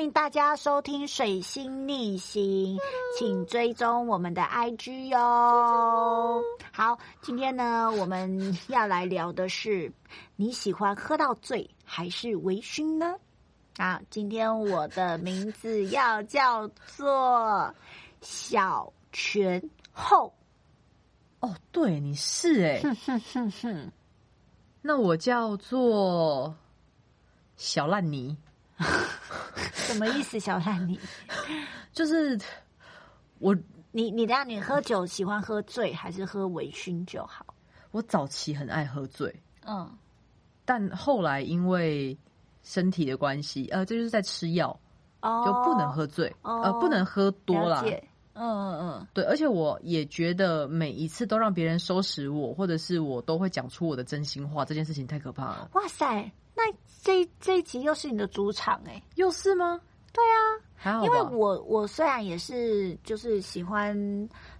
[0.00, 2.78] 欢迎大家收听《水星逆行》，
[3.18, 6.42] 请追踪我们的 IG 哟。
[6.72, 9.92] 好，今天呢，我们要来聊的是
[10.36, 13.16] 你喜欢喝到醉还是微醺呢？
[13.76, 17.74] 啊，今天我的名字要叫做
[18.22, 19.62] 小泉
[19.92, 20.32] 后。
[21.40, 23.92] 哦，对，你是哎、哼哼哼哼，
[24.80, 26.56] 那我叫做
[27.58, 28.38] 小烂泥，
[29.74, 30.38] 什么意思？
[30.38, 30.98] 小烂你，
[31.92, 32.38] 就是
[33.38, 33.54] 我
[33.92, 37.44] 你你等一下你喝酒喜欢喝醉还是喝微醺就好？
[37.90, 39.34] 我早期很爱喝醉，
[39.66, 39.90] 嗯，
[40.64, 42.16] 但后来因为
[42.62, 44.78] 身体的关系，呃，这就是在吃药，
[45.20, 47.82] 哦，就不能喝醉，哦呃，不能喝多啦。
[47.82, 48.04] 了解。
[48.34, 55.68] 嗯嗯嗯，对，而且我也觉得每一次都让别人收拾我，或者是我都会讲出我的真心话，这件事情太可怕了。
[55.74, 56.49] 哇塞，那
[57.02, 59.80] 这这一集又是你的主场哎、又是吗？
[60.12, 60.38] 对啊，
[60.74, 63.96] 还好吧，因为我我虽然也是就是喜欢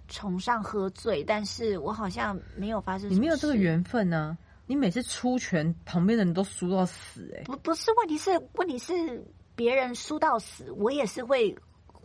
[0.07, 3.59] 崇尚喝醉，但是我好像没有发生你没有这个事。
[3.59, 9.23] 缘分呢、你每次出拳，旁边的人都输到死、哎，不不是问题是问题是
[9.55, 11.55] 别人输到死，我也是会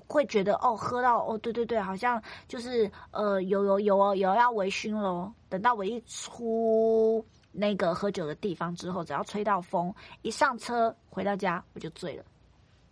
[0.09, 5.33] 会觉得哦，喝到哦，对对对，好像就是呃有有有哦有要微醺喽。
[5.49, 7.25] 等到我一出
[7.57, 12.25] 那个喝酒的地方之后，只要吹到风，一上车回到家我就醉了。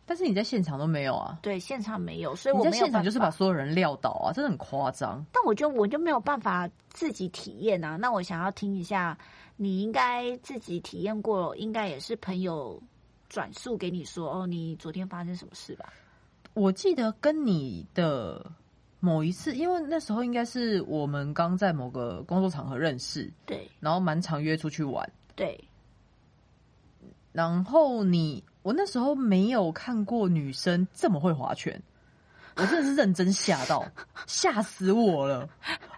[0.06, 1.38] 但是你在现场都没有啊。
[1.40, 3.30] 对，现场没有，所以我没有办现场就是把。
[3.30, 5.24] 所有人撂倒啊，真的很夸张。
[5.32, 7.96] 但我就我就没有办法自己体验啊。
[7.96, 9.16] 那我想要听一下，
[9.56, 12.80] 你应该自己体验过，应该也是朋友
[13.28, 15.92] 转述给你说哦，你昨天发生什么事吧？
[16.52, 18.44] 我记得跟你的
[19.04, 23.70] 某一次，因为那时候应该是我们刚在某个工作场合认识，对。
[23.80, 25.06] 然后蛮常约出去玩。
[25.36, 25.62] 对，
[27.32, 31.82] 然后你，我那时候没有看过女生这么会划拳，
[32.56, 33.84] 我真的是认真吓到，
[34.26, 35.46] 吓死我了！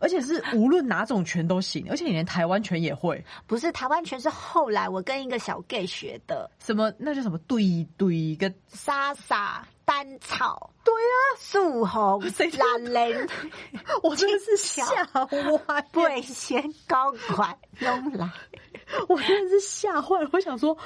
[0.00, 12.20] 而且是无论哪种拳都行，而且你连台湾拳也会，不是台湾拳是后来我跟一个小 gay 学的，什么那叫什么对对跟莎莎、丹草、对啊，素红
[12.58, 13.28] 蓝人、
[14.02, 18.30] 我真的是吓坏，对先高管用来。
[19.08, 20.28] 我真的是吓坏了。
[20.32, 20.76] 我想说，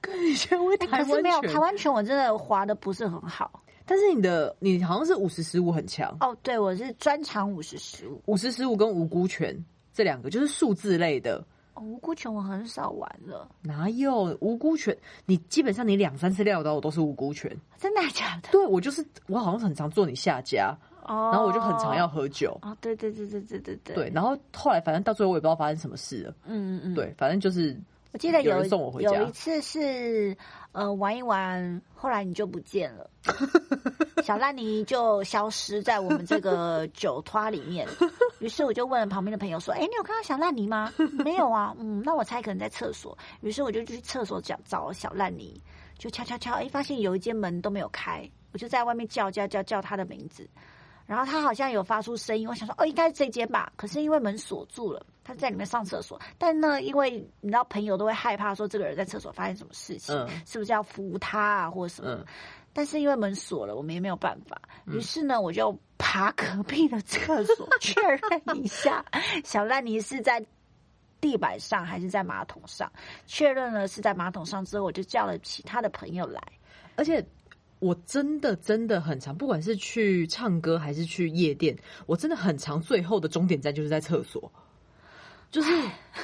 [0.00, 3.62] 跟以前我台湾可是没有，台湾拳，我真的滑的不是很好。
[3.84, 8.20] 但是你的你好像是五十十五很强，哦，对，我是专长五十十五。
[8.26, 11.44] 五十十五跟无辜拳这两个就是数字类的。
[11.76, 14.96] 哦无辜犬我很少玩了，哪有无辜犬？
[15.26, 17.54] 你基本上你两三次撂倒我都是无辜犬。
[17.78, 18.48] 真的假的？
[18.50, 22.58] 对我就是我好像很常做你下家，哦，然后我就很常要喝酒。
[22.62, 26.34] 哦，对对对对对对对，对，然后后来反正到最后我也不知道发生什么事了。
[26.46, 27.76] 嗯嗯嗯，对，反正就是
[28.16, 30.34] 我记得有有人送我回家有一次是
[30.72, 33.10] 呃玩一玩，后来你就不见了，
[34.24, 37.86] 小烂泥就消失在我们这个 酒托里面。
[38.38, 40.90] 于是我就问了旁边的朋友说：“哎，你有看到小烂泥吗？”
[41.22, 43.16] 没有啊，嗯，那我猜可能在厕所。
[43.42, 45.60] 于是我就去厕所找找小烂泥，
[45.98, 50.48] 就敲敲敲，哎，发现有一间门都没有开，我就在外面叫叫叫叫他的名字。
[51.06, 53.72] 然后他好像有发出声音，我想说哦，应该是这间吧。
[53.76, 56.20] 可是因为门锁住了，他在里面上厕所。
[56.36, 62.10] 但呢，因为你知道朋友都会害怕说这个人在厕所发生什么事情，嗯是不是要扶他啊或者什么？
[62.10, 62.24] 嗯
[62.72, 64.60] 但是因为门锁了，我们也没有办法。
[64.84, 68.20] 于是呢，我就爬隔壁的厕所 确认
[68.62, 69.02] 一下，
[69.44, 70.44] 小烂泥是在
[71.18, 72.92] 地板上还是在马桶上。
[73.26, 76.42] 确认了是在马桶上之后，我就叫了其他的朋友来。
[76.96, 77.26] 而且
[77.86, 81.76] 我真的真的很常，不管是去唱歌还是去夜店，
[82.06, 84.50] 我真的很常最后的终点站就是在厕所。
[85.48, 85.70] 就是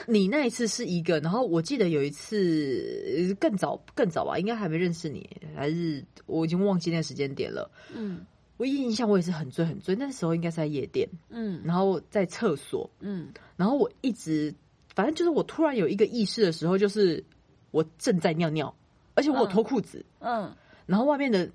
[0.06, 7.70] 你那一次是一个，然后我记得有一次呃更早更早吧，应该还没认识你，还是我已经忘记那个时间点了。
[7.94, 8.26] 嗯。
[8.58, 11.62] 我印象我也是很醉很醉，那时候应该是在夜店，嗯。
[11.64, 13.32] 然后在厕所，嗯。
[13.56, 14.52] 然后我一直
[14.94, 17.24] 反正就是我突然有一个意识的时候，就是
[17.70, 18.74] 我正在尿尿，
[19.14, 20.52] 而且我有脱裤子，嗯。
[20.84, 21.48] 然后外面的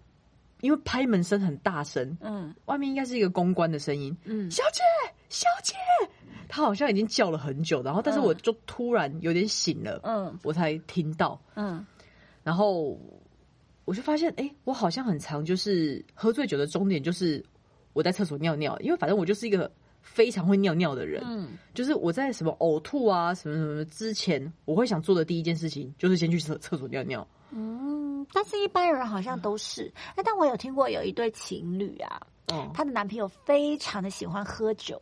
[0.62, 2.54] 因为拍门声很大声，嗯。
[2.66, 4.82] 外面应该是一个公关的声音，嗯小姐，
[5.30, 5.76] 小姐，
[6.48, 10.38] 他好像已经叫了很久，然后但是嗯我就突然有点醒了，嗯。
[10.44, 11.86] 我才听到，嗯。
[12.44, 13.00] 然后
[13.86, 17.44] 我就发现，哎、我好像很常就是喝醉酒的终点就是
[17.94, 19.72] 我在厕所尿尿，因为反正我就是一个
[20.02, 21.50] 非常会尿尿的人，嗯。
[21.74, 27.28] 就是我在什么呕吐啊什么什么之前，我会想做的第一件事情就是先去厕厕所尿尿。
[27.52, 29.92] 嗯，但是一般人好像都是。
[30.16, 35.02] 哎，但我有听过有一对情侣啊，嗯，她的男朋友非常的喜欢喝酒，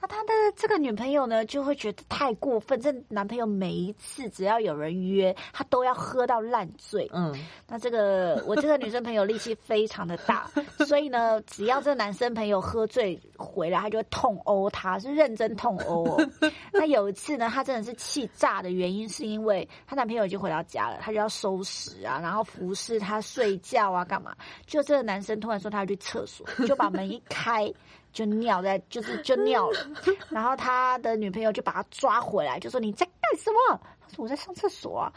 [0.00, 2.80] 那他的这个女朋友呢，就会觉得太过分。
[2.80, 7.08] 这男朋友每一次只要有人约，他都要喝到烂醉。
[7.12, 7.34] 嗯，
[7.66, 10.50] 那这个我这个女生朋友力气非常的大，
[10.86, 16.30] 所以呢，只要这男生朋友喝醉回来，他就会痛殴他，是认真痛殴哦。
[16.72, 24.34] 那有一次呢，她真的是气炸的原因，是因为她男朋友已经回到家了，她就要收拾啊，然后服侍他睡觉啊，干嘛？
[24.66, 27.72] 就这个男生突然说他要去厕所，就把门一开。
[28.16, 29.78] 就尿在，就是就尿了，
[30.30, 33.78] 然后他的女朋友就把他抓回来，就说你在干什么？
[34.00, 35.12] 他说我在上厕所啊。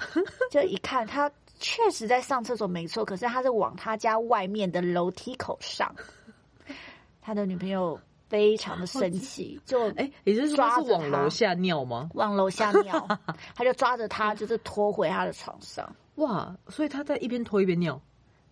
[0.52, 3.06] 就一看，他确实在上厕所，没错。
[3.06, 5.90] 可是他是往他家外面的楼梯口上。
[7.22, 7.98] 他的女朋友
[8.28, 12.10] 非常的生气，就哎，也就是说是往楼下尿吗？
[12.16, 13.08] 往楼下尿，
[13.56, 15.90] 他就抓着他，就是拖回他的床上。
[16.16, 18.02] 哇，所以他在一边拖一边尿。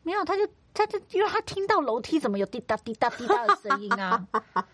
[0.04, 0.48] 没有，他就
[0.78, 4.28] 他他因为他听到楼梯怎么有滴答滴答滴答的声音啊，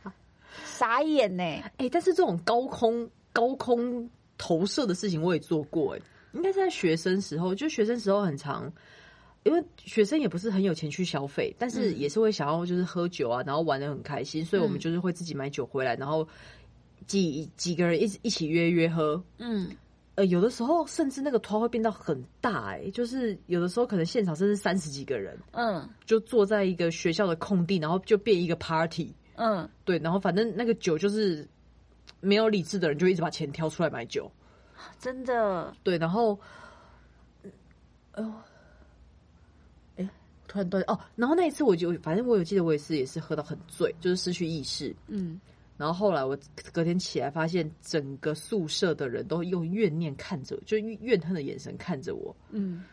[0.66, 1.44] 傻眼呢！
[1.78, 6.02] 哎，但是这种高空高空投射的事情我也做过，哎，
[6.34, 8.70] 应该是在学生时候，就学生时候很长，
[9.44, 16.28] 因为学生也不是很有钱去消费，但是也是会想要就是喝酒啊，然后玩的很开心，所以我们就是会自己买酒回来，然后
[17.08, 19.70] 几几个人一一起约约喝，嗯。
[20.16, 31.48] 呃，有的时候甚至那个团会变到很大，哎，就是有的时候可能现场甚至三十几个人，嗯，就坐在一个学校的空地，然后就变一个 party，嗯，对，然后反正那个酒就是
[32.20, 34.32] 没有理智的人就一直把钱挑出来买酒，
[35.00, 36.40] 真的，对，然后，
[38.12, 38.32] 哎呦，
[39.98, 40.10] 哎，
[40.48, 45.42] 突然断哦，然后那一次我就反正我有记得我也是也是喝到很醉，就是失去意识，嗯。
[45.84, 46.38] 然后后来我
[46.72, 52.34] 隔天起来，发现整个宿舍的人都用怨念看着，就怨恨的眼神看着我。
[52.52, 52.86] 嗯，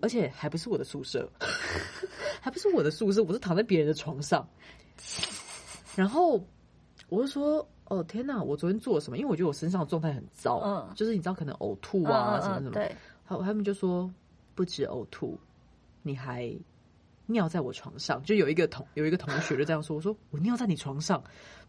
[0.00, 1.30] 而且还不是我的宿舍，
[2.40, 4.48] 还不是我的宿舍，我是躺在别人的床上。
[5.94, 6.42] 然后
[7.10, 9.18] 我就说：“哦天哪，我昨天做了什么？
[9.18, 12.70] 因为我觉得我身上的状态很糟，嗯，就是你知道可能呕吐啊什么什么。
[12.70, 12.90] 对，
[13.26, 14.10] 好，他们就说
[14.54, 15.38] 不止呕吐，
[16.00, 16.50] 你还
[17.30, 18.22] 尿在我床上。
[18.22, 21.22] 就有一个同有一个同学就这样说，我说我尿在你床上。”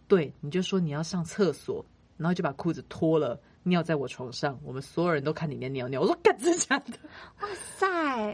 [0.07, 1.85] 对，你就说你要上厕所，
[2.17, 6.01] 然后就把裤子脱了，尿在我床上，我们所有人都看你在尿尿。
[6.01, 6.91] 我说干真假的？
[7.39, 7.47] 哇
[7.77, 7.87] 塞！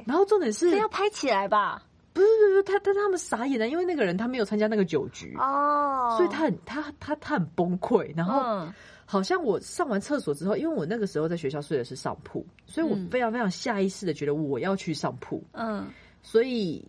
[0.07, 1.83] 然后重点是，这要拍起来吧？
[2.13, 8.12] 不是不是，他他他们傻眼了，因为那个人他没有参加那个酒局哦，所以他很他他他很崩溃。
[8.15, 8.68] 然后
[9.06, 15.44] 好像我上完厕所之后，因为我那个时候在学校睡的是上铺，所以我非常非常下意识的觉得我要去上铺。
[15.51, 15.85] 嗯，
[16.24, 16.83] 所以。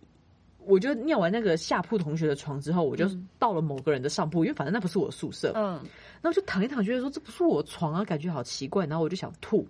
[0.65, 5.53] 我就尿完那个下铺同学的床之后，我就到了某个人的上铺，因为反正那不是我宿舍。
[5.55, 5.79] 嗯，
[6.21, 8.85] 然后就躺一躺，觉得说这不是我床啊，感觉好奇怪。
[8.85, 9.67] 然后我就想吐，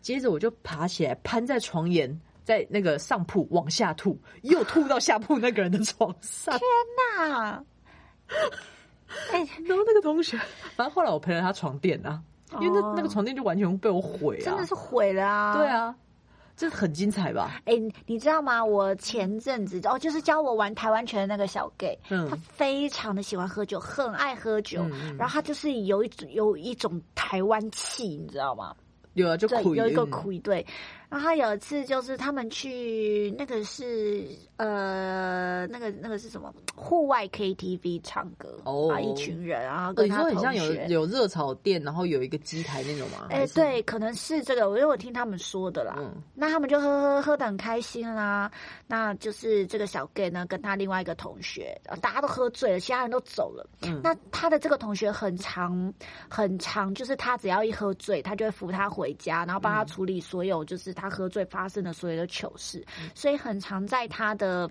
[0.00, 6.58] 接着我就爬起来，攀在床沿，在那个上铺往下吐，又吐到下铺那个人的床上。
[6.58, 6.68] 天
[7.18, 7.64] 哪！
[9.32, 10.36] 哎， 然后那个同学，
[10.76, 12.22] 反正后来我陪了他床垫啊，
[12.60, 15.56] 因为那那个床垫就完全被我毁了，真的是毁了啊！
[15.56, 15.94] 对啊。
[16.58, 17.60] 这很精彩吧？
[17.66, 17.74] 哎，
[18.04, 18.64] 你知道吗？
[18.64, 24.84] 我前阵子哦，就是教我玩台湾拳的那个小 gay，他非常的喜欢喝酒，很爱喝酒，
[25.16, 28.74] 然后他就是有一种有一种台湾气，你知道吗？
[29.14, 30.66] 有啊，就有一个苦一对。
[31.10, 43.28] 然后他有一次就是他们去那个是呃那个那个是什么户外 KTV 唱歌哦啊一群人然后跟他很像有有热炒店然后有一个机台那种吗？
[43.30, 45.96] 哎对，可能是这个，因为我听他们说的啦。
[46.34, 48.50] 那他们就喝喝喝的很开心啦。
[48.86, 53.66] 那就是这个小 gay 呢跟他另外一个同学，大家都喝醉了，其他人都走了。
[54.02, 55.90] 那他的这个同学很长
[56.28, 60.94] 很长，就是他只要一喝醉，他就会扶他回家，然后帮他处理所有就是。
[60.98, 64.68] 他喝醉发生的所有的糗事，所以很常在他的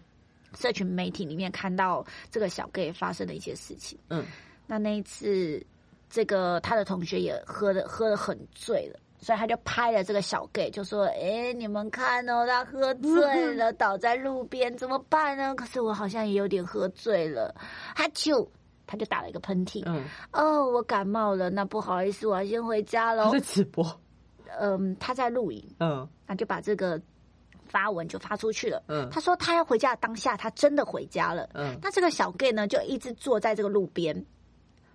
[0.53, 3.97] 社群媒体里面看到这个小 gay 发生的一些事情。
[4.09, 4.25] 嗯，
[4.65, 5.65] 那那一次，
[6.09, 15.55] 这个他的同学也喝的喝的很醉了，所以他就拍了这个小 gay，就说：“哎，你们看哦，他喝醉了， 倒在路边，怎么办呢？
[15.55, 17.53] 可是我好像也有点喝醉了，
[17.95, 18.47] 哈啾，
[18.85, 19.83] 他就打了一个喷嚏。
[19.85, 23.31] 嗯，哦，我感冒了，那不好意思，我要先回家喽。
[23.31, 23.85] 在直播。
[24.59, 27.01] 嗯，他在露营，嗯，那就把这个
[27.67, 28.83] 发文就发出去了。
[28.87, 31.49] 嗯，他说他要回家的当下，他真的回家了。
[31.53, 34.25] 嗯，那这个小 gay 呢，就一直坐在这个路边，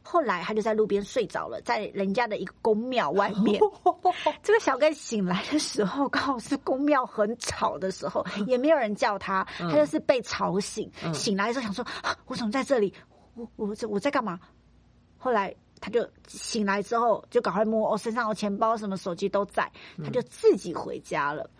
[0.03, 3.61] 后来他就在路边睡着了，在人家的一个公庙外面。
[4.43, 10.91] 这个小 gay 醒来的时候，刚好是公庙很吵的时候，也没有人叫他，他就是被吵醒。
[11.13, 11.87] 醒来的时候想说，
[12.27, 12.93] 我怎么在这里？
[13.35, 14.41] 我我我在干嘛？
[15.19, 15.55] 后来。
[15.83, 19.71] 他就醒来之后，就赶快摸哦，身上有钱包，什么手机都在，
[20.03, 21.51] 他就自己回家了。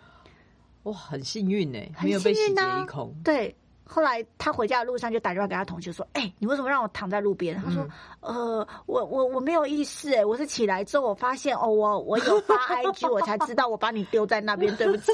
[0.83, 3.13] 哇，很幸运呢，没有被洗劫一空。
[3.23, 3.53] 对，
[3.83, 7.85] 后来他回家的路上就打电话给他同学说：“哎、你为什么让我躺在路边？”他说
[8.21, 15.13] ：“呃，我我我没有意识，哎，我是起来之后我发现哦，我我有发 IG，我才知道我把你丢在那边，对不起。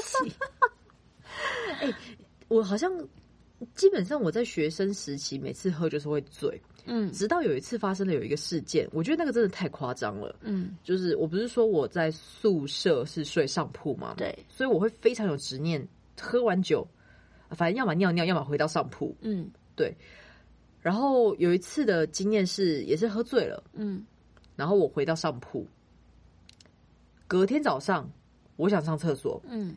[1.80, 1.92] 哎
[2.48, 2.92] 我好像
[3.74, 7.10] 基本上我在学生时期每次喝就是会醉，”嗯。
[7.12, 10.34] 直到有一次发生了有一个事件，我觉得那个真的太夸张了。
[10.42, 14.14] 嗯，就是我不是说我在宿舍是睡上铺嘛？
[14.16, 15.86] 对，所以我会非常有执念，
[16.20, 16.86] 喝完酒，
[17.50, 19.14] 反正要么尿尿，要么回到上铺。
[19.20, 19.50] 嗯。
[19.76, 19.94] 对，
[20.80, 24.04] 然后有一次的经验是，也是喝醉了，嗯。
[24.56, 25.66] 然后我回到上铺，
[27.26, 28.10] 隔天早上
[28.56, 29.74] 我想上厕所，嗯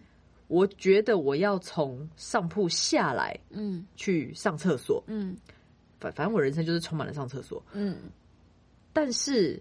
[0.47, 3.85] 我觉得我要从上铺下来嗯。
[3.95, 5.35] 去上厕所，嗯。
[5.99, 7.95] 反反正我人生就是充满了上厕所，嗯。
[8.91, 9.59] 但是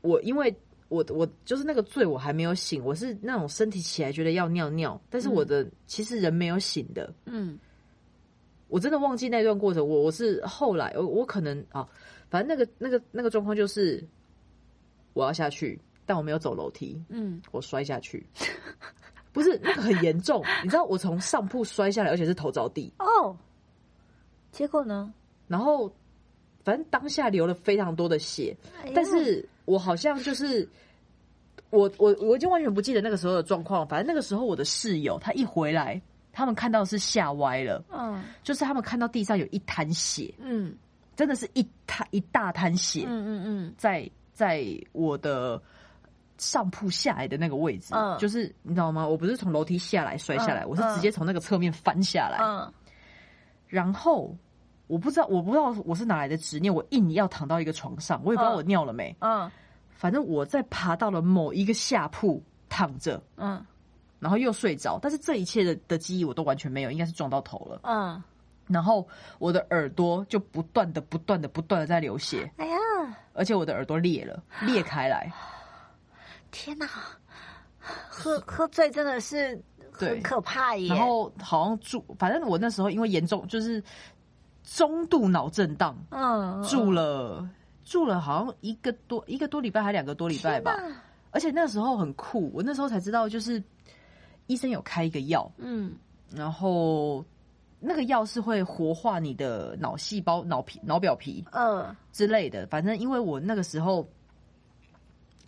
[0.00, 0.54] 我因为
[0.88, 7.58] 我我就是那个醉，我还没有醒，我是那种身体起来觉得要尿尿，但是我的、其实人没有醒的，嗯。
[8.68, 9.86] 我真的忘记那段过程。
[9.86, 11.86] 我我是后来我我可能啊，
[12.30, 14.02] 反正那个那个那个状况就是
[15.12, 18.26] 我要下去，但我没有走楼梯，嗯，我摔下去。
[19.32, 23.34] 不是那个很严重， 你知道我从上铺摔下来，而且是头着地，哦，
[24.50, 25.12] 结果呢？
[25.48, 25.90] 然后
[26.64, 30.68] 反正当下流了非常多的血，哎但是我好像就是
[31.70, 33.86] 我我我已经完全不记得那个时候的状况。
[33.86, 36.00] 反正那个时候我的室友他一回来，
[36.32, 38.22] 他们看到是吓歪了，嗯。
[38.42, 40.74] 就是他们看到地上有一滩血，嗯。
[41.16, 43.74] 真的是一滩一大滩血嗯嗯嗯。
[43.76, 45.60] 在在我的。
[46.42, 48.18] 上铺下来的那个位置，嗯。
[48.18, 49.06] 就是你知道吗？
[49.06, 52.72] 我不是从楼梯下来摔下来，嗯我是直接从那个侧面翻下来，嗯。
[53.68, 54.36] 然后
[54.88, 59.14] 我不知道，我不知道我是哪来的执念，我硬要躺到一个床上，我也不知道嗯我尿了没。
[59.20, 59.50] 嗯。
[59.90, 63.64] 反正我在爬到了某一个下铺躺着，嗯。
[64.18, 67.80] 然后又睡着，但是这一切的的记忆我都完全没有，应该是撞到头了。
[67.82, 68.22] 嗯，
[68.68, 69.06] 然后
[69.40, 72.76] 我的耳朵就不断的、不断的、不断的在流血，哎呀，
[73.32, 75.28] 而且我的耳朵裂了，裂开来。
[76.52, 76.86] 天哪！
[78.08, 80.94] 喝喝醉真的是很可怕耶。
[80.94, 83.82] 然后好像住，反正我那时候因为严重就是
[84.62, 87.44] 中度脑震荡，嗯，住了
[87.84, 90.78] 住了好像一个多一个多礼拜还两个多礼拜吧。
[91.32, 93.60] 而且那时候很酷，我那时候才知道，就是
[94.46, 95.96] 医生有开一个药，嗯
[96.30, 97.24] 然后
[97.80, 102.64] 那个药是会活化你的脑细胞、脑皮、脑表皮嗯之类的。
[102.68, 104.06] 反正因为我那个时候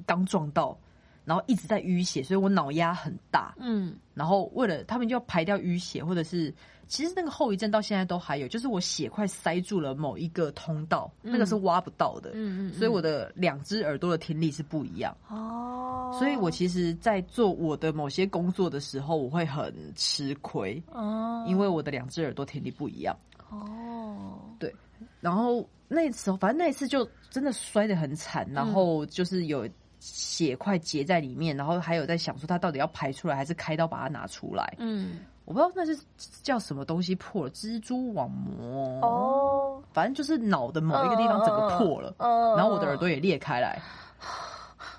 [0.04, 0.76] 刚撞到，
[1.24, 3.54] 然后一直在淤血，所以我脑压很大。
[3.58, 6.54] 嗯然后为了他们就要排掉淤血，或者是
[6.86, 12.30] 其实那个后遗症到现在都还有，就是我血块塞住了某一个通道，那个是挖不到的。
[12.34, 15.16] 嗯嗯，所以我的两只耳朵的听力是不一样。
[15.28, 23.16] 哦，所以我其实，在做我的某些工作的时候，我会很吃亏，哦，因为我的两只耳朵听力不一样。
[23.50, 24.72] 哦，对
[25.20, 29.68] 然后那时候，反正那一次就真的摔得很惨，然后就是有
[30.04, 34.74] 血块结在里面，然后还有在想说，他到底要排出来还是开刀把它拿出来？
[34.78, 35.98] 嗯我不知道那是
[36.42, 43.80] 叫什么东西破了，蜘蛛网膜哦，反正就是脑的某一个地方整个破了，嗯，然后我的耳朵也裂开来。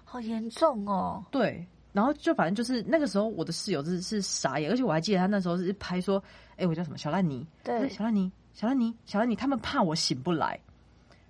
[0.03, 6.23] 好严重哦，对，然后就反正就是那个时候，我的室友是是傻眼，而且我还记得他那时候是拍说
[6.57, 10.59] ：“哎、我叫什么小烂泥，对小烂泥，小烂泥，小烂泥。”他们怕我醒不来，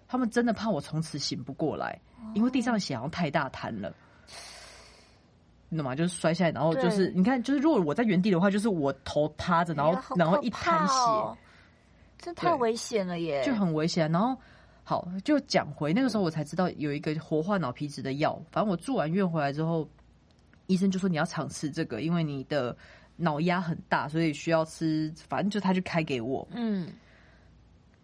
[0.10, 1.98] 他们真的怕我从此醒不过来，
[2.36, 3.92] 因为地上的血好像太大滩了。
[5.68, 5.96] 你懂吗？
[5.96, 10.94] 就是摔下来，然后就是你看，就是如果我在原地的话，就是我头趴着，然后、然后一滩血，
[12.20, 14.10] 这太危险了耶，就很危险。
[14.12, 14.39] 然后
[14.84, 18.39] 好，就讲回那个时候，我才知道有一个活化脑皮质的药。
[18.51, 19.89] 反正我住完院回来之后，
[20.68, 22.77] 医生就说你要常吃这个，因为你的
[23.15, 25.12] 脑压很大，所以需要吃。
[25.27, 26.88] 反正就他就开给我，嗯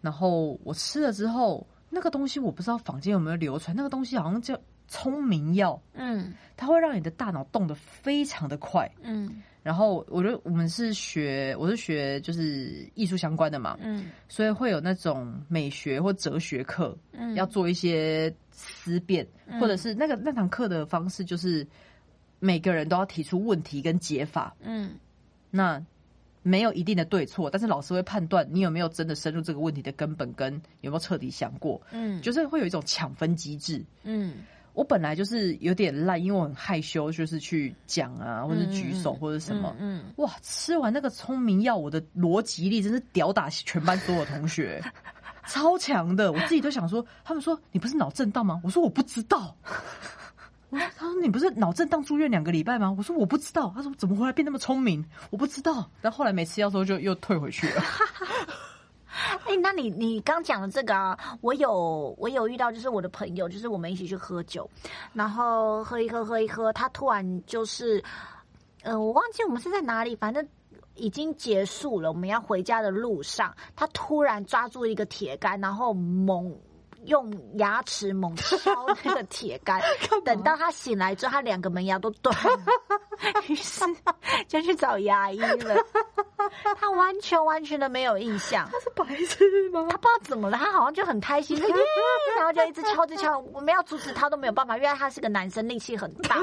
[0.00, 4.58] 然后我吃了之后，那个东西我不知道坊间有没有流传，那个东西好像叫
[4.88, 6.32] 聪明药，嗯。
[6.56, 8.90] 它会让你的大脑动得非常的快。
[9.02, 9.42] 嗯。
[9.62, 14.10] 然后我觉得我们是学，我是学就是艺术相关的嘛，嗯。
[14.26, 19.60] 所以会有那种美学或哲学课，嗯，要做一些思辨，嗯。
[19.60, 21.66] 或者是那个那堂课的方式就是
[22.38, 24.94] 每个人都要提出问题跟解法，嗯。
[25.50, 25.84] 那
[26.42, 33.84] 没有一定的对错，但是老师会判断你有没有真的深入这个问题的根本，跟有没有彻底想过，嗯，就是会有一种抢分机制。
[34.04, 34.34] 嗯
[34.74, 39.76] 我本来就是有点烂，因为我很害羞，就是去讲啊，或者举手嗯或者什么。
[39.78, 40.32] 嗯哇！
[40.40, 44.82] 吃完那个聪明药，我的逻辑力真是吊打全班所有同学，
[45.46, 46.32] 超强的。
[46.32, 48.62] 我自己都想说，他们说你不是脑震荡吗？
[48.64, 49.54] 我说我不知道。
[50.96, 52.94] 他说你不是脑震荡住院两个礼拜吗？
[52.96, 53.70] 我说我不知道。
[53.76, 55.04] 他说怎么回来变那么聪明？
[55.30, 55.88] 我不知道。
[56.00, 57.82] 但后来没吃药之后就又退回去了。
[59.46, 64.68] 哎、那你你刚讲的这个啊，我有我有遇到，就是我的朋友，就是我们一起去喝酒，
[65.12, 68.02] 然后喝一喝喝一喝，他突然就是，
[68.82, 70.46] 呃，我忘记我们是在哪里，反正
[70.94, 76.56] 已经结束了，我们要回家的路上，他突然抓住一个铁杆，然后猛。
[77.06, 79.80] 用牙齿猛敲那个铁杆，
[80.24, 82.64] 等到他醒来之后，他两个门牙都断了，
[83.48, 83.84] 于是
[84.48, 85.76] 就去找牙医了。
[86.76, 89.86] 他完全完全的没有印象，他是白痴吗？
[89.90, 91.56] 他不知道怎么了，他好像就很开心，
[92.36, 93.38] 然后就一直敲，一直敲。
[93.52, 96.36] 我们要阻止他都没有办法，因为他是个男生，力气很大。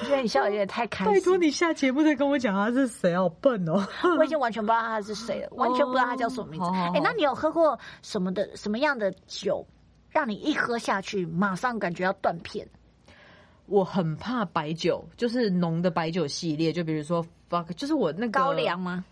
[0.00, 1.14] 我觉得你笑的有点太开心。
[1.14, 3.86] 拜托你下节目再跟我讲他是谁，好笨哦！
[4.18, 6.68] 我已经完全不知道他是谁了， 完全不知道他叫什么名字。
[6.70, 9.66] 哎、那你有喝过什么的什么样的酒，
[10.10, 12.68] 让你一喝下去马上感觉要断片？
[13.66, 19.04] 我很怕白酒，就是浓的白酒系列，就比如说 fuck，就是我那个高粱，吗？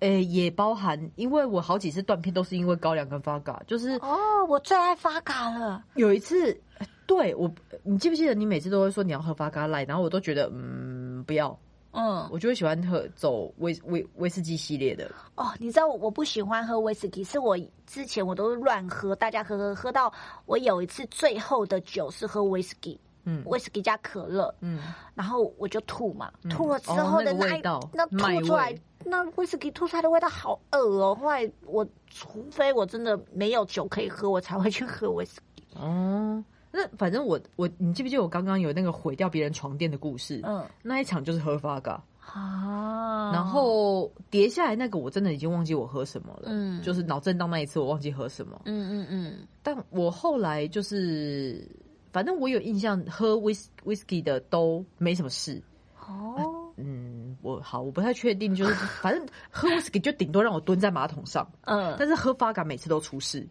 [0.00, 5.82] 诶、也包含，因为我好几次断片都是因为高粱跟发嘎，就是哦，我最爱发嘎了。
[5.94, 6.60] 有一次，
[7.06, 11.58] 对我，你记不记得你每次都会说你要喝 v 嘎来，然后我都觉得嗯不要，
[11.92, 20.12] 嗯，我就会喜欢喝走威威威士忌系列的，哦，你知道我我不喜欢喝威士忌，是我之前我都是乱喝，大家喝喝喝到
[20.46, 24.80] 我有一次最后的酒是喝威士忌，嗯威士忌加可乐，嗯，
[25.14, 31.14] 然后我就吐嘛，嗯吐了之哦后的那一、那吐出来，那威士忌吐出来的味道好恶哦。
[31.14, 35.64] 后来我除非我真的没有酒可以喝，我才会去喝威士忌。
[35.78, 36.42] 哦。
[36.76, 40.40] 那反正我我，你记不记得我刚刚有那个毁掉别人床垫的故事？
[40.42, 51.64] 嗯那一场就是喝 v 嘎，啊，然后跌下来那个我真的已经忘记我喝什么了，嗯就是脑震荡那一次我忘记喝什么，嗯嗯嗯，但我后来就是，
[52.12, 55.62] 反正我有印象，喝威士威士忌的都没什么事。
[56.04, 63.46] 哦，嗯，我好，我不太确定，就是 反正喝威士忌就顶多让我蹲在马桶上，嗯，但是喝发嘎每次都出事。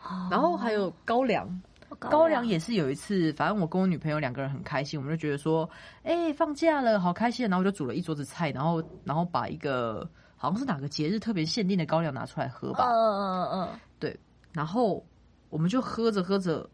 [0.00, 1.60] 哦然后还有高粱，
[1.96, 5.68] 高高粱也是有一次，反正我跟我女朋友两个人很开心，我们就觉得说，
[6.02, 14.18] 哎、放假了，好开心啊，然后我就煮了一桌子菜，然后然后把一个好像是哪个节日特别限定的高粱拿出来喝吧，嗯嗯嗯嗯对，
[14.52, 15.04] 然后
[15.50, 16.68] 我们就喝着喝着，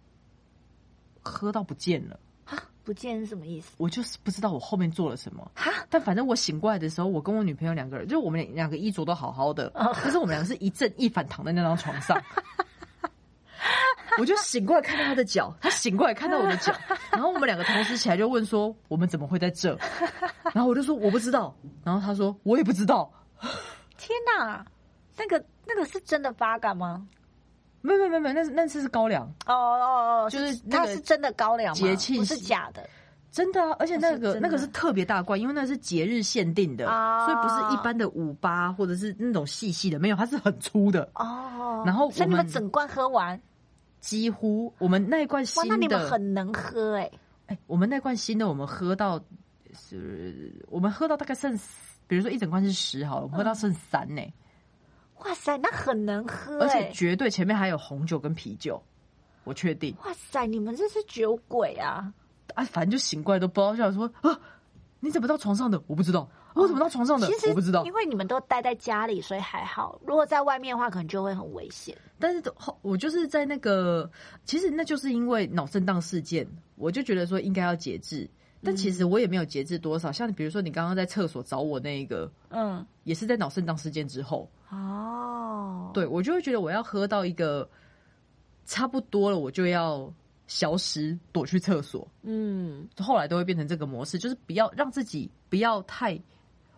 [1.22, 2.18] 喝到不见了。
[2.50, 3.72] 嗯，不见是什么意思？
[3.78, 12.20] 我就是不知道我后面做了什么，哈，但反正我醒过来的时候，我跟我女朋友两个人，就我们两个衣着都好好的，哦可是我们两个是一正一反躺在那张床上。
[14.18, 16.72] 我就醒过来看到他的脚，他醒过来看到我的脚，
[17.10, 19.76] 然后我们两个同时起来就问说：“我们怎么会在这？”
[20.54, 23.10] 然后我就说：“我不知道。”然后他说：“我也不知道。
[23.98, 24.64] 天哪，
[25.16, 27.06] 那个那个是真的发感吗？”
[27.82, 31.74] 没有没有没有没，那是那次是高粱，哦哦哦，就是那是真的高粱？
[31.74, 32.88] 节庆不是假的。
[33.30, 33.76] 真的啊！
[33.80, 41.10] 而且那个那个是特别大罐，因为那是节日限定的，啊所以不是一般的五八或者是那种细细的，没有，它是很粗的。
[41.16, 43.38] 哦，然后所以你们整罐喝完，
[44.04, 47.10] 几乎我们那一罐哇，新那你们的，很能喝哎、
[47.46, 49.18] 哎、我们那罐新的，我们喝到
[49.72, 51.58] 是，我们喝到大概剩，
[52.06, 54.22] 比如说一整罐是十好了，我们喝到剩三呢、
[55.20, 58.82] 哇塞，那很能喝而哎、且绝对前面还有红酒跟啤酒，
[59.42, 59.96] 我确定。
[60.04, 62.12] 哇塞，你们这是酒鬼啊！
[62.54, 64.38] 啊，反正就醒过来都不知道，想说啊，
[65.00, 65.82] 你怎么到床上的？
[65.86, 67.26] 我不知道，我怎么到床上的？
[67.26, 67.92] 其实我不知道因。
[67.92, 70.00] 为你们都待在家里，所以还好。
[70.06, 71.96] 如果在外面的话，可能就会很危险。
[72.18, 74.10] 但是后我就是在那个，
[74.44, 78.28] 其实那就是因为脑震荡事件，我就觉得说应该要节制，
[78.62, 80.10] 但其实我也没有节制多少。
[80.10, 87.68] 像比如说你刚刚在厕所找我那一个，嗯，也是在脑震荡事件之后，哦，对我就会觉得我要喝到一个
[88.64, 90.12] 差不多了，我就要
[90.46, 92.06] 消失，躲去厕所。
[92.22, 96.20] 嗯，后来都会变成这个模式，就是不要让自己不要太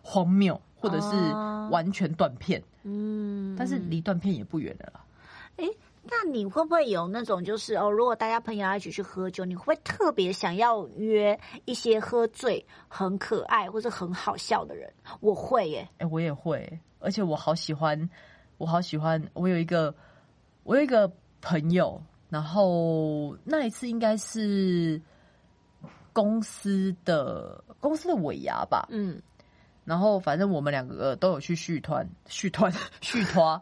[0.07, 2.63] 荒谬，或者是哦完全断片。
[2.83, 5.03] 嗯，但是离断片也不远了啦。
[6.09, 14.89] 那你会不会有那种就是哦，如果大家朋友要一起去喝酒，你会不会特别想要约一些喝醉很可爱或者很好笑的人？
[15.19, 18.09] 我会耶，哎、我也会，而且我好喜欢，
[18.57, 19.21] 我好喜欢。
[19.33, 19.93] 我有一个，
[20.63, 25.01] 我有一个朋友，然后那一次应该是
[26.13, 29.21] 公司的公司的尾牙吧，嗯
[29.87, 32.69] 然后反正我们两个都有去续团、续团、
[32.99, 33.59] 续团。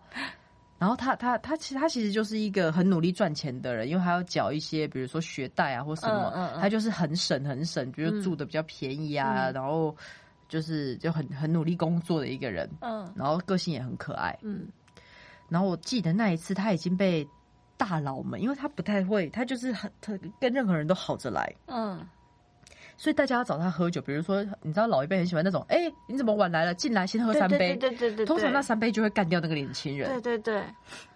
[0.79, 6.61] 然后他他他其实他其实就是一个很努力赚钱的人，因为他要缴一些比如说学贷啊或什么，嗯嗯嗯。
[6.61, 9.53] 他就是很省很省，比如住的比较便宜啊，嗯。
[9.53, 9.95] 然后
[10.49, 13.07] 就是就很很努力工作的一个人，嗯。
[13.15, 14.35] 然后个性也很可爱。
[14.41, 14.67] 嗯。
[15.47, 17.25] 然后我记得那一次他已经被
[17.77, 22.05] 大佬们，因为他不太会，他就是很他跟任何人都好着来，嗯
[22.97, 26.73] 所以大家要找他喝酒，比如说你知道老一辈很喜欢那种，哎、你怎么晚来了？
[26.73, 27.75] 进来先喝三杯。
[27.75, 30.09] 对对对对对，通常那三杯就会干掉那个年轻人。
[30.09, 30.63] 对对对，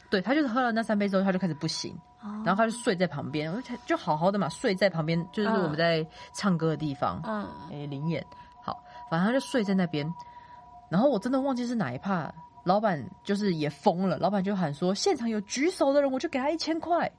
[0.09, 8.25] 对他就是喝了那三杯之后，他就开始不行，哦然后他就睡在旁边，而且就好好的嘛，睡在旁边，就是我们在唱歌的地方，嗯哎、灵眼，
[8.61, 10.11] 好，反正他就睡在那边。
[10.89, 12.33] 然后我真的忘记是哪一趴，
[12.65, 17.09] 老板就是也疯了，老板就喊说现场有举手的人，我就给他一千块。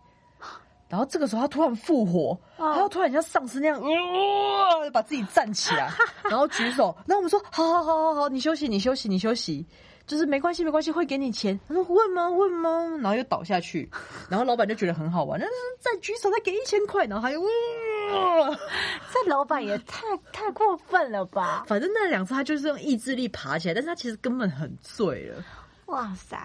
[0.90, 5.90] 然后这个时候他突然复活，哦他又突然像丧尸那样，呃把自己站起来，
[6.28, 6.94] 然后举手。
[7.06, 9.64] 那我们说好好好好好，你休息，你休息，你休息。
[10.06, 11.56] 就是没关系，没关系，会给你钱。
[11.68, 12.28] 他说问吗？
[12.28, 12.98] 问吗？
[13.00, 13.88] 然后又倒下去，
[14.28, 15.46] 然后老板就觉得很好玩，那
[15.78, 18.58] 再举手，再给一千块，然后他又，呃
[19.14, 21.62] 这老板也太太过分了吧！
[21.68, 25.44] 反正那两次他就是用意志力爬起来，但是他其实根本很醉了。
[25.86, 26.36] 哇塞，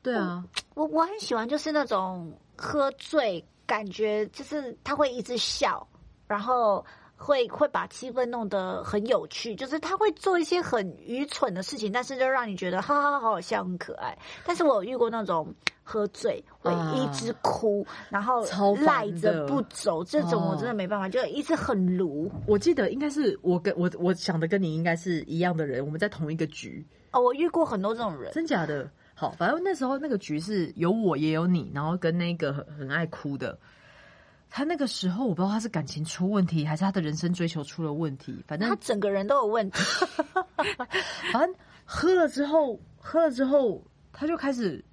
[0.00, 5.86] 对啊，我我很喜欢就是那种喝醉，感觉就是他会一直笑，
[6.26, 6.82] 然后
[7.16, 14.16] 会会把气氛弄得很有趣，就是他会做一些很愚蠢的事情，但是就让你觉得哈哈哈好好笑，很可爱。
[14.46, 15.54] 但是我有遇过那种
[15.84, 18.42] 喝醉会一直哭，然后
[18.76, 22.30] 赖着不走，这种我真的哦没办法，就一直很鲁。
[22.46, 28.90] 我记得应该是我跟我我想的跟你应该是一样的人，我们在同一个局，哦，我遇过很多这种人，真假的？
[29.20, 33.58] 好，反正那时候那个局是有我也有你，然后跟那个很很爱哭的。
[34.48, 38.44] 他那个时候我不知道他是感情出问题，还是他的人生追求出了问题。
[38.46, 39.82] 反正他整个人都有问题。
[41.32, 41.52] 反正
[41.84, 44.84] 喝了之后，喝了之后他就开始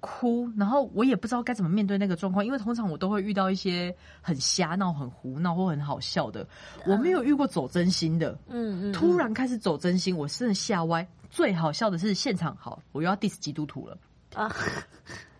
[0.00, 6.46] 哭，然后我也不知道该怎么面对那个状况，因为通常我都会遇到一些很瞎闹、很胡闹或很好笑的，
[6.84, 8.38] 我没有遇过走真心的。
[8.48, 11.08] 嗯嗯，突然开始走真心，我真的吓歪。
[11.30, 13.98] 最好笑的是现场，好，我又要 diss 基督徒了。
[14.34, 14.54] 啊，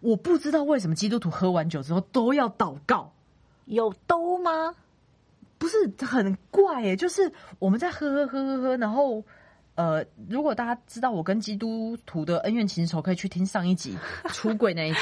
[0.01, 3.12] 我不知道为什么基督徒喝完酒之后都要祷告，
[3.66, 4.75] 有兜吗？
[5.59, 6.96] 不是很怪耶？
[6.96, 9.25] 就是我们在喝喝喝喝喝，然后
[9.75, 13.96] 呃，如果大家知道我跟基督徒的恩怨情仇，可以去听上一集
[14.29, 14.99] 出轨那一集。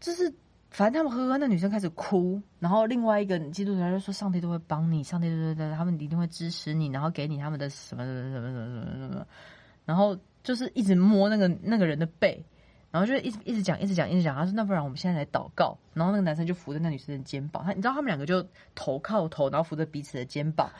[0.00, 0.32] 就是
[0.70, 9.26] 反正他们喝喝，那女生开始哭，然后另外一个基督徒他就说：“上帝都会帮你，上帝对对对，他们一定会支持你，然后给你他们的什么什么什么什么什么什么。”
[9.86, 12.44] 然后就是一直摸那个那个人的背，
[12.90, 14.36] 然后就一直一直讲，一直讲，一直讲。
[14.36, 20.70] 他说：“那不然我们现在来祷告。”然后那个男生就扶着那女生的肩膀，他你知道他们两个就头靠头，然后扶着彼此的肩膀。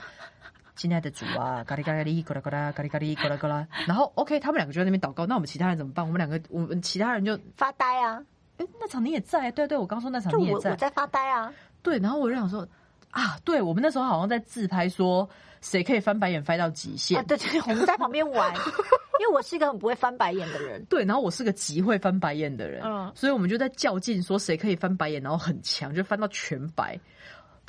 [0.77, 3.67] 亲爱的主啊，咖喱咖喱，咕啦咕啦，咖喱咖喱，咕啦咕啦。
[3.87, 5.27] 然后 OK，他们两个就在那边祷告。
[5.27, 6.07] 那我们其他人怎么办？
[6.07, 8.23] 我们两个，我们其他人就，发呆啊！
[8.59, 9.51] 哎，那场你也在？
[9.53, 10.71] 对对，我刚说那场你也在。
[10.71, 11.53] 我在发呆啊！
[11.83, 12.67] 对，然后我就想说
[13.11, 15.29] 啊，对我们那时候好像在自拍，说
[15.61, 17.19] 谁可以翻白眼翻到极限。
[17.19, 18.53] 啊，对对，我们在旁边玩，
[19.21, 20.85] 因为我是一个很不会翻白眼的人。
[20.87, 26.99] 对，然后我是个极会翻白眼的人，嗯所以我们就在较劲，说谁可以翻白眼，然后很强，就翻到全白。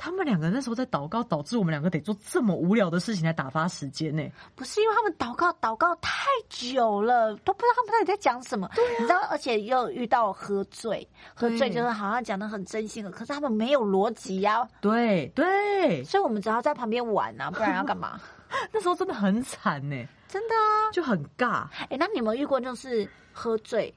[0.02, 4.24] 他们两个那时候在祷告，导致我们两个得做这么无聊的事情来打发时间呢、
[4.56, 8.70] 不是因为他们祷告祷告太久了，都不知道他们到底在讲什么。
[8.74, 18.22] 对、啊你知道，而且又遇到喝醉，喝醉就是好像讲的很真心的，可是他们没有逻辑呀，对对，所以我们只好在旁边玩啊，不然要干嘛？
[18.72, 20.90] 那时候真的很惨呢、真的啊！
[20.94, 21.68] 就很尬。
[21.90, 23.94] 哎、那你有没有遇过就是喝醉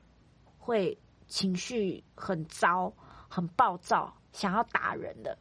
[0.58, 2.92] 会情绪很糟、
[3.28, 5.38] 很暴躁，想要打人的？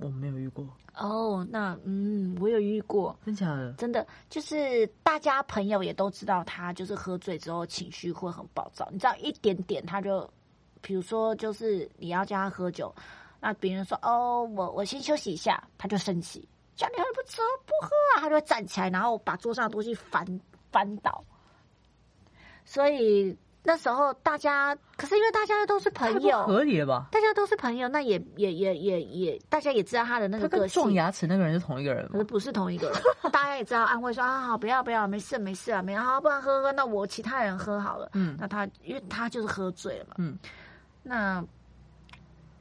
[0.00, 3.72] 我没有遇过，哦，那嗯，我有遇过，真假的？
[3.72, 10.28] 真的就是大家朋友也都知道他就是喝醉之后情绪会很暴躁，你知道一点点他就，
[10.80, 12.94] 比如说就是你要叫他喝酒，
[13.40, 20.24] 那别人说哦我我先休息一下，他就生气，叫你喝不吃不喝啊，他就会站起来，然后把桌上的东西翻
[20.70, 21.24] 翻倒，
[22.64, 26.42] 所以那时候大家可是因为大家都是朋友。
[26.44, 27.08] 合理了吧？
[27.12, 30.94] 大家都是朋友，那也也也也也，大家也知道他的那他个个性跟撞。
[30.94, 32.10] 牙齿那个人是同一个人吗？
[32.12, 32.98] 可是不是同一个人，
[33.30, 38.08] 大家也知道安慰说啊，好，不要不要，没事没事啊，没好，不然喝喝，那我其他人喝好了。
[38.14, 40.38] 嗯那他因为他就是喝醉了嘛，嗯，
[41.02, 41.44] 那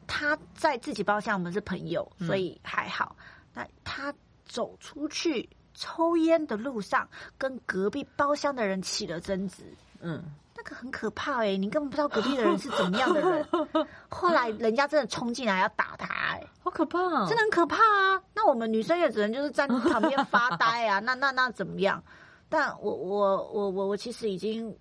[0.07, 3.15] 他在自己包厢，我们是朋友，嗯所以还好。
[3.53, 4.13] 那他
[4.45, 7.07] 走出去抽烟的路上，
[7.37, 9.63] 跟隔壁包厢的人起了争执。
[9.99, 10.23] 嗯，
[10.57, 13.45] 那个很可怕哎、你根本不知道隔壁的人是怎么样的人。
[14.09, 17.25] 后来人家真的冲进来要打他哎、好可怕、哦！
[17.29, 18.21] 真的很可怕啊！
[18.35, 22.03] 那我们女生也只能就是站旁边发呆啊， 那那那怎么样？
[22.49, 24.75] 但我我我我我其实已经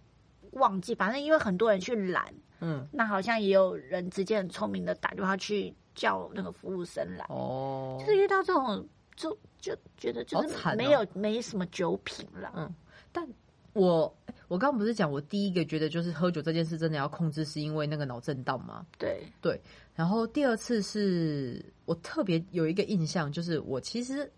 [0.53, 2.25] 忘记，反正因为很多人去拦，
[2.61, 12.51] 嗯，那好像也有人直接很聪明的打电话去叫那个服务生来，哦，就是遇到这种就就觉得就是没有、没什么酒品了。
[12.57, 12.75] 嗯
[13.13, 13.27] 但
[13.73, 14.15] 我
[14.49, 18.87] 我刚刚不是讲我第一个觉得就是喝酒这件事真的要控制，是因为那个脑震荡吗？
[18.99, 19.61] 对，对。
[19.95, 24.31] 然后第二次是我特别有一个印象，就是我其实，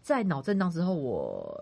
[0.00, 1.56] 在脑震荡之后，我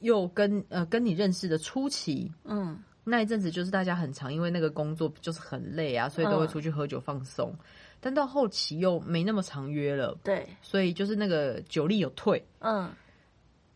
[0.00, 7.52] 又跟呃跟你认识的初期，嗯那一阵子就是大家很长，因为那个工作就是很累啊，所以都会出去喝酒放松。
[8.00, 12.44] 但到后期又没那么常约了，对，所以就是那个酒力有退。
[12.58, 12.90] 嗯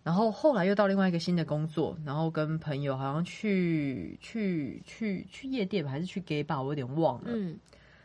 [0.07, 7.31] 然后后来又到另外一个新的工作，然后跟朋友好像去去去去夜店吧，还是去 gay bar，我有点忘了。
[7.33, 7.59] 嗯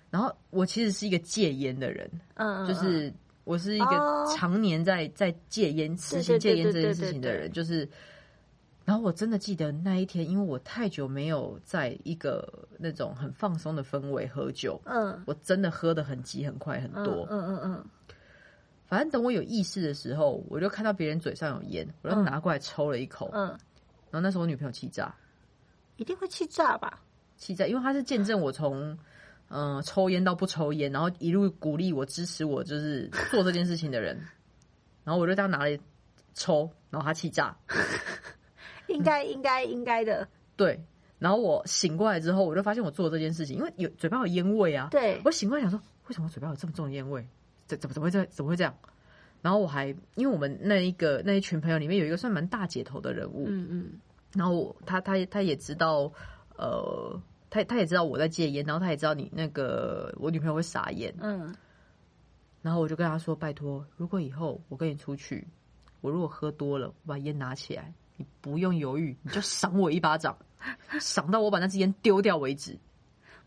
[0.09, 3.13] 然后我其实是一个戒烟的人，嗯，就是
[3.45, 7.87] 我是一个哦常年在在戒烟、实行戒烟这件事情的人，就是。
[8.83, 17.27] 然后我真的记得那一天，因为我太久没有在一个那种很放松的氛围喝酒，嗯我真的喝的很急、很快、很嗯多。
[17.29, 17.85] 嗯嗯嗯
[18.91, 23.29] 反正等我有意识的时候，我就看到别人嘴上有烟，我就嗯拿过来抽了一口。
[23.31, 25.15] 嗯，然后那时候我女朋友气炸，
[25.95, 27.01] 一定会气炸吧？
[27.37, 28.91] 气炸，因为她是见证我从
[29.47, 34.21] 嗯、呃抽烟到不抽烟，然后一路鼓励我、支持我，就是做这件事情的人。
[35.05, 35.79] 然后我就这样拿来
[36.33, 37.55] 抽，然后她气炸，
[38.89, 40.27] 应该应该应该的，
[40.57, 40.77] 对。
[41.17, 44.89] 然后我醒过来之后，我就发现我做这件事情，因为有嘴巴有烟味啊。
[44.91, 47.25] 对，我醒过来想说，为什么我嘴巴有这么重的烟味？
[47.65, 48.75] 怎怎么怎么会这怎么会这样？
[49.41, 53.99] 然后我还因为我们那一个那一群朋友里面有一个算蛮大姐头的人物，嗯嗯
[54.33, 56.11] 然后我他他他也知道，
[56.57, 57.19] 呃，
[57.49, 61.53] 他他也知道我在戒烟，然后他也知道你那个我女朋友会撒烟，嗯
[62.61, 65.47] 然后我就跟他说：“拜托，如果以后我跟你出去，
[66.01, 70.37] 我如果喝多了，我把烟拿起来，你不用犹豫，你就赏我一巴掌，
[70.99, 72.77] 赏到我把那支烟丢掉为止。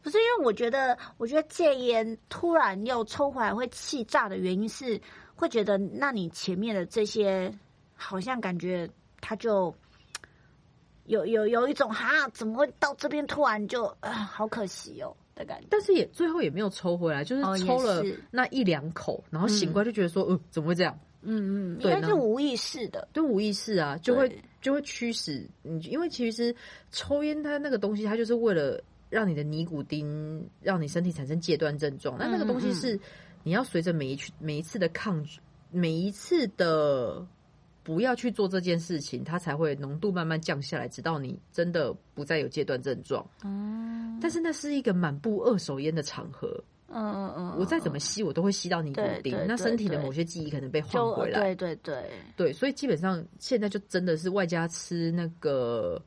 [0.05, 5.01] 不是因为我觉得，我觉得戒烟突然又抽回来会气炸的原因是，
[5.35, 7.53] 会觉得那你前面的这些
[7.97, 8.89] 好像感觉
[9.23, 9.75] 他就
[11.07, 15.67] 有有有一种哈，怎么会到这边突然就啊，好可惜哦的感觉。
[15.71, 20.95] 但是也最后也没有抽回来，就是抽了那一两口，然后醒过来就觉得说，呃，怎么会这样？
[21.27, 23.09] 嗯嗯，应该是无意识的。
[23.15, 26.55] 对无意识啊，就会就会驱使你，因为其实
[26.93, 28.79] 抽烟它那个东西，它就是为了
[29.15, 32.19] 让你的尼古丁让你身体产生戒断症状。
[32.19, 32.99] 那那个东西是
[33.45, 35.39] 你要随着每一去每一次的抗拒，
[35.71, 37.25] 每一次的
[37.85, 43.25] 不要去做这件事情，它才会浓度慢慢降下来，直到你真的不再有戒断症状。
[43.45, 46.49] 嗯但是那是一个满布二手烟的场合，
[46.89, 51.41] 嗯嗯嗯，我再怎么吸，我都会吸到尼古丁那身体的某些记忆可能被就换回来。
[51.41, 56.01] 对对对，对，所以基本上现在就真的是外加吃那个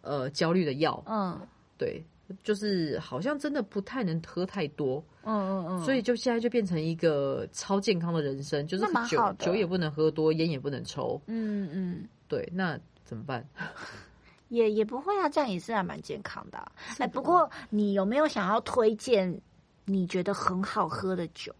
[0.00, 1.38] 呃焦虑的药，嗯
[1.76, 2.02] 对，
[2.42, 12.08] 就是好像真的不太能喝太多，嗯嗯嗯，所以就现在就变成一个超健康的人生，就是酒酒也不能喝多，烟也不能抽，嗯嗯。
[12.28, 13.44] 对，那怎么办？
[14.50, 19.40] 也也不会啊，这样也是还蛮健康的啊、哎、不过你有没有想要推荐
[19.84, 21.54] 你觉得很好喝的酒？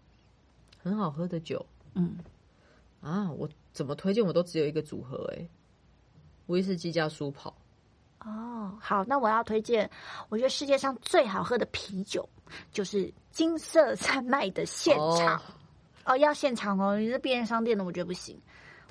[0.81, 2.17] 很好喝的酒嗯，
[3.01, 5.49] 啊，我怎么推荐我都只有一个组合、欸，
[6.47, 7.55] 威士忌加苏跑，
[8.25, 9.89] 哦，好，那我要推荐，
[10.29, 12.27] 我觉得世界上最好喝的啤酒
[12.71, 15.37] 就是金色山脉的现场。
[15.37, 15.41] 哦
[16.03, 18.39] 哦要现场哦，你是便利商店的，我觉得不行。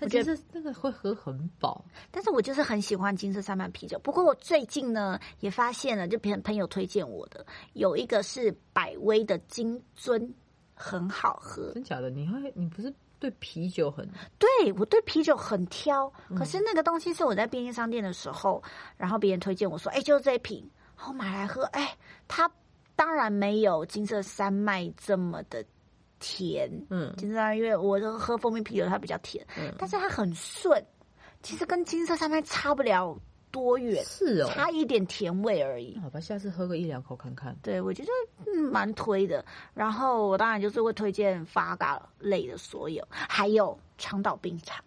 [0.00, 3.98] 我觉得那个会喝很饱，但是我就是很喜欢金色山脉啤酒。
[3.98, 10.32] 不过我最近呢也发现了，就朋朋友推荐我的，有一个是百威的金樽，
[10.72, 11.72] 很好喝。
[11.74, 12.08] 真假的？
[12.08, 12.90] 你会你不是
[13.20, 14.09] 对啤酒很。
[14.38, 16.37] 对我对啤酒很挑，嗯。
[16.37, 18.61] 可是那个东西是我在便利商店的时候，
[18.96, 22.50] 然后别人推荐我说，哎、就是这一瓶，然后买来喝，哎、它
[22.96, 25.64] 当然没有金色山脉这么的
[26.18, 27.14] 甜，嗯。
[27.16, 29.72] 金色山脉因为我都喝蜂蜜啤酒它比较甜，嗯。
[29.78, 30.85] 但是它很顺，
[31.42, 33.16] 其实跟金色山脉差不了
[33.50, 35.98] 多远，是哦，差一点甜味而已。
[35.98, 37.56] 好吧，下次喝个一两口看看。
[37.62, 38.10] 对，我觉得
[38.46, 39.44] 嗯蛮推的。
[39.74, 44.82] 然后我当然就是会推荐发嘎类的所有，还有长岛冰茶。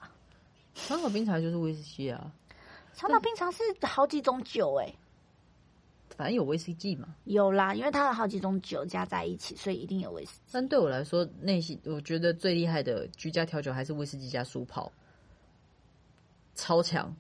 [0.73, 2.32] 长岛冰茶就是威士忌啊，
[2.93, 4.91] 长岛冰茶是好几种酒哎、
[6.15, 7.15] 反正有威士忌嘛。
[7.26, 10.41] 有啦，因为它有好几种酒加在一起，所以一定有威士忌。
[10.52, 14.91] 但对我来说，那些我觉得最厉害的居家调酒还是威士忌加苏跑，
[16.56, 17.15] 超强，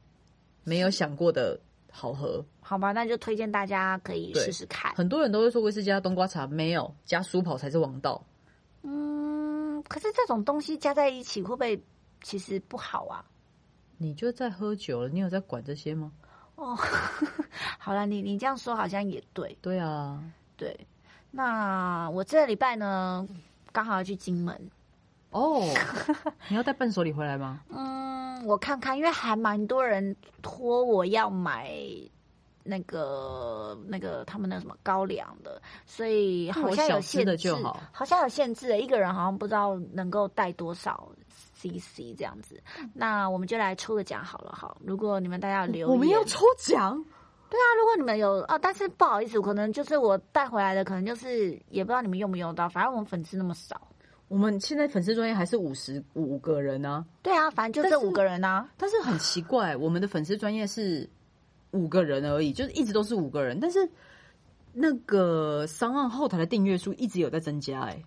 [0.63, 1.59] 没有想过的
[1.91, 2.43] 好喝。
[2.61, 4.93] 好吧，那就推荐大家可以对试试看。
[4.95, 8.23] 很多人都会说威士忌加冬瓜茶，没有加苏跑才是王道。
[8.83, 11.81] 嗯，可是这种东西加在一起会不会
[12.21, 13.23] 其实不好啊？
[13.97, 16.11] 你就在喝酒了，你有在管这些吗？
[16.55, 16.77] 哦，
[17.79, 20.23] 好了，你你这样说好像也对对啊，
[20.55, 20.77] 对。
[21.31, 23.27] 那我这个礼拜呢，
[23.71, 24.71] 刚好要去金门。
[25.33, 25.67] 哦，
[26.47, 27.59] 你要带伴手礼回来吗？
[27.69, 31.71] 嗯，我看看，因为还蛮多人托我要买
[32.63, 41.11] 那个那个他们那什么高粱的，所以好像有限制的就好，好像有限制，一个人好像不知道能够带多少
[41.55, 42.61] CC 这样子。
[42.93, 47.03] 那我们就来抽个奖好了，好，如果你们大家有留言，我们要抽奖，
[47.49, 53.89] 对啊，如果你们有哦，但是不好意思，可能就是我带回来的，可能就是也不知道你们用不用到，反正我们粉丝那么少。
[54.27, 58.67] 我们现在粉丝专业还是五十五个人啊，对啊，反正就这五个人啊。
[58.77, 61.07] 但是很奇怪，我们的粉丝专业是
[61.71, 63.87] 五个人而已，就是一直都是五个人，但是
[64.73, 68.03] 那个商岸后台的订阅数一直有在增加、哎，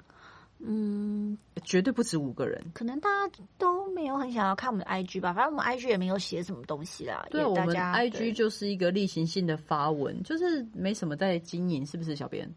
[0.59, 2.61] 嗯，绝对不止五个人。
[2.75, 7.25] 可能大家都没有很想要看我们的 IG 吧，反正我们 IG 也没有写什么东西啦。
[7.31, 12.17] 对，我们 IG 就是一个例行性的发文，就是没什么在经营，是不是？
[12.17, 12.53] 小编，哎，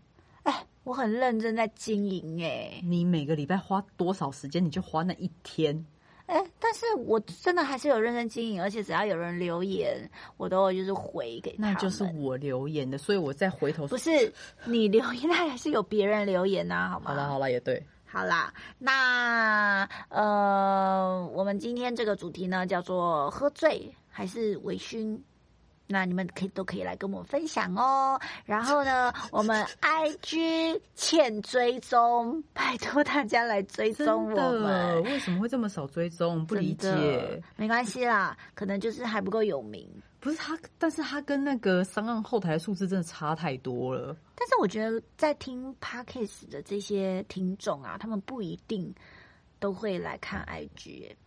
[0.83, 5.85] 我很认真在经营哎、你每个礼拜花多少时间，你就花那一天。
[6.25, 9.97] 哎，但是我真的还是有认真经营，而且只要有人留言，
[10.37, 11.71] 我都会就是回给他。
[11.71, 14.31] 那就是我留言的，所以我再回头不是
[14.65, 17.11] 你留言，那还是有别人留言呐、好吗？
[17.11, 25.19] 好了好了，也对，好啦，那呃，我们今天这个主题呢叫做喝醉还是微醺。
[25.91, 28.19] 那你们可以都可以来跟我们分享哦。
[28.45, 35.03] 然后呢， 我们 IG 欠追踪，拜托大家来追真踪我的，们。
[35.03, 36.45] 为什么会这么少追踪？
[36.45, 37.41] 不理解。
[37.55, 39.89] 没关系啦，可能就是还不够有名。
[40.19, 44.15] 不是他，但是他跟那个商岸后台的数字真的差太多了。
[44.35, 48.93] 但是我觉得在听 Podcast 的这些听众啊，他们不一定
[49.59, 51.17] 都会来看 IG 耶、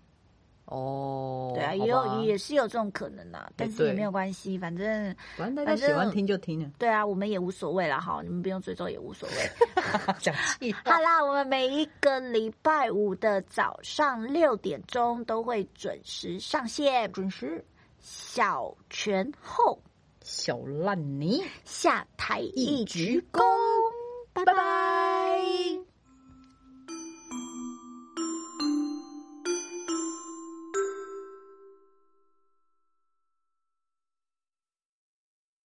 [0.72, 9.34] 哦，对啊，也有也是有这种可能啊，但是也没有关系，反正反正大家喜欢听就听了，对啊，我们也无所谓啦，哈，你们不用追踪也无所谓。
[10.18, 17.62] 讲气 好啦，我们每一个礼拜五的早上六点钟都会准时上线，准时。
[18.04, 19.78] 小拳后
[20.24, 21.40] 小烂泥。
[21.64, 23.40] 下台一鞠躬。